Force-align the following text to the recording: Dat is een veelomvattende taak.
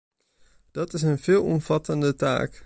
Dat 0.71 0.93
is 0.93 1.01
een 1.01 1.19
veelomvattende 1.19 2.15
taak. 2.15 2.59